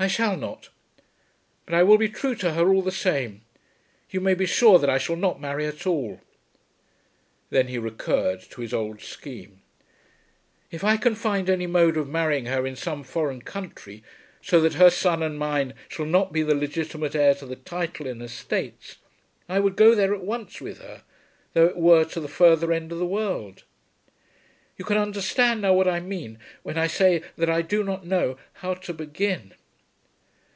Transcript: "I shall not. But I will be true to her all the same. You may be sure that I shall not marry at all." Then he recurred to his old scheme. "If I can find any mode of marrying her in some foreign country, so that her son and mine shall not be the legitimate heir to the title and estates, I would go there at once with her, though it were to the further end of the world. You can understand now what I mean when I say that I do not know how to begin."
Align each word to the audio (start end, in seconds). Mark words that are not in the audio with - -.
"I 0.00 0.06
shall 0.06 0.36
not. 0.36 0.68
But 1.66 1.74
I 1.74 1.82
will 1.82 1.98
be 1.98 2.08
true 2.08 2.36
to 2.36 2.52
her 2.52 2.68
all 2.68 2.82
the 2.82 2.92
same. 2.92 3.42
You 4.10 4.20
may 4.20 4.34
be 4.34 4.46
sure 4.46 4.78
that 4.78 4.88
I 4.88 4.96
shall 4.96 5.16
not 5.16 5.40
marry 5.40 5.66
at 5.66 5.88
all." 5.88 6.20
Then 7.50 7.66
he 7.66 7.78
recurred 7.78 8.42
to 8.50 8.60
his 8.60 8.72
old 8.72 9.00
scheme. 9.02 9.60
"If 10.70 10.84
I 10.84 10.98
can 10.98 11.16
find 11.16 11.50
any 11.50 11.66
mode 11.66 11.96
of 11.96 12.08
marrying 12.08 12.46
her 12.46 12.64
in 12.64 12.76
some 12.76 13.02
foreign 13.02 13.42
country, 13.42 14.04
so 14.40 14.60
that 14.60 14.74
her 14.74 14.88
son 14.88 15.20
and 15.20 15.36
mine 15.36 15.74
shall 15.88 16.06
not 16.06 16.32
be 16.32 16.44
the 16.44 16.54
legitimate 16.54 17.16
heir 17.16 17.34
to 17.34 17.46
the 17.46 17.56
title 17.56 18.06
and 18.06 18.22
estates, 18.22 18.98
I 19.48 19.58
would 19.58 19.74
go 19.74 19.96
there 19.96 20.14
at 20.14 20.22
once 20.22 20.60
with 20.60 20.78
her, 20.78 21.02
though 21.54 21.66
it 21.66 21.76
were 21.76 22.04
to 22.04 22.20
the 22.20 22.28
further 22.28 22.70
end 22.72 22.92
of 22.92 22.98
the 23.00 23.04
world. 23.04 23.64
You 24.76 24.84
can 24.84 24.96
understand 24.96 25.60
now 25.60 25.72
what 25.72 25.88
I 25.88 25.98
mean 25.98 26.38
when 26.62 26.78
I 26.78 26.86
say 26.86 27.20
that 27.36 27.50
I 27.50 27.62
do 27.62 27.82
not 27.82 28.06
know 28.06 28.38
how 28.52 28.74
to 28.74 28.94
begin." 28.94 29.54